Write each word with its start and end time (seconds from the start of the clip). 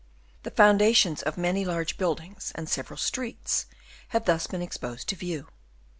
The 0.41 0.49
foundations 0.49 1.21
of 1.21 1.37
many 1.37 1.63
large 1.63 1.95
buildings 1.99 2.51
and 2.55 2.67
several 2.67 2.97
streets 2.97 3.67
have 4.07 4.25
thus 4.25 4.47
been 4.47 4.63
exposed 4.63 5.07
to 5.09 5.15
view. 5.15 5.47